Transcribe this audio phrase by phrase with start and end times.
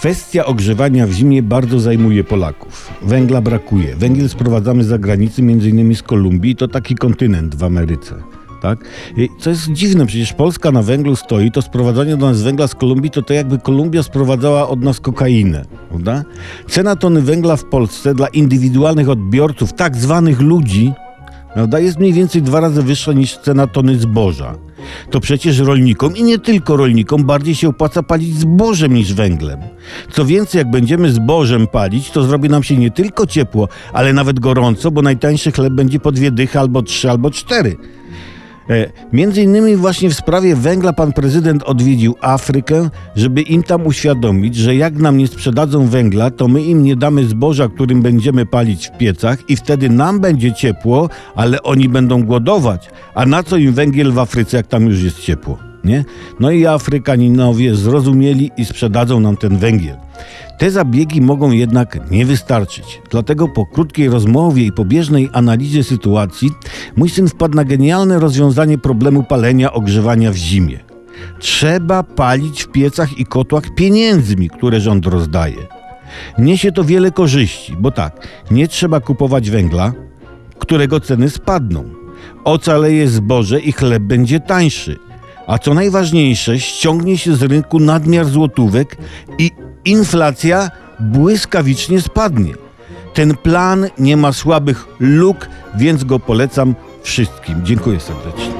[0.00, 2.92] Kwestia ogrzewania w zimie bardzo zajmuje Polaków.
[3.02, 3.96] Węgla brakuje.
[3.96, 6.56] Węgiel sprowadzamy z zagranicy, innymi z Kolumbii.
[6.56, 8.14] To taki kontynent w Ameryce.
[8.62, 8.78] Tak?
[9.40, 13.10] Co jest dziwne, przecież Polska na węglu stoi, to sprowadzanie do nas węgla z Kolumbii
[13.10, 16.24] to to jakby Kolumbia sprowadzała od nas kokainę, prawda?
[16.68, 20.92] Cena tony węgla w Polsce dla indywidualnych odbiorców, tak zwanych ludzi,
[21.54, 24.54] prawda, jest mniej więcej dwa razy wyższa niż cena tony zboża.
[25.10, 29.60] To przecież rolnikom i nie tylko rolnikom bardziej się opłaca palić zbożem niż węglem.
[30.12, 34.40] Co więcej, jak będziemy zbożem palić, to zrobi nam się nie tylko ciepło, ale nawet
[34.40, 37.76] gorąco, bo najtańszy chleb będzie po dwie dychy albo trzy, albo cztery.
[38.70, 44.56] E, Między innymi właśnie w sprawie węgla pan prezydent odwiedził Afrykę, żeby im tam uświadomić,
[44.56, 48.88] że jak nam nie sprzedadzą węgla, to my im nie damy zboża, którym będziemy palić
[48.88, 52.90] w piecach i wtedy nam będzie ciepło, ale oni będą głodować.
[53.14, 55.58] A na co im węgiel w Afryce, jak tam już jest ciepło?
[55.86, 56.04] Nie?
[56.40, 59.96] No i Afrykaninowie zrozumieli i sprzedadzą nam ten węgiel.
[60.58, 63.00] Te zabiegi mogą jednak nie wystarczyć.
[63.10, 66.50] Dlatego po krótkiej rozmowie i pobieżnej analizie sytuacji
[66.96, 70.78] mój syn wpadł na genialne rozwiązanie problemu palenia ogrzewania w zimie.
[71.38, 75.66] Trzeba palić w piecach i kotłach pieniędzmi, które rząd rozdaje.
[76.38, 79.92] Niesie to wiele korzyści, bo tak, nie trzeba kupować węgla,
[80.58, 81.84] którego ceny spadną.
[82.44, 84.96] Ocaleje zboże i chleb będzie tańszy.
[85.46, 88.96] A co najważniejsze, ściągnie się z rynku nadmiar złotówek
[89.38, 89.50] i
[89.84, 92.54] inflacja błyskawicznie spadnie.
[93.14, 97.60] Ten plan nie ma słabych luk, więc go polecam wszystkim.
[97.64, 98.52] Dziękuję serdecznie.